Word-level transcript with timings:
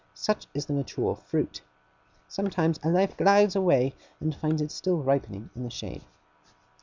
Such 0.15 0.47
is 0.55 0.65
the 0.65 0.73
mature 0.73 1.15
fruit. 1.15 1.61
Sometimes 2.27 2.79
a 2.81 2.89
life 2.89 3.15
glides 3.17 3.55
away, 3.55 3.93
and 4.19 4.33
finds 4.33 4.59
it 4.59 4.71
still 4.71 4.97
ripening 4.97 5.51
in 5.55 5.61
the 5.61 5.69
shade. 5.69 6.03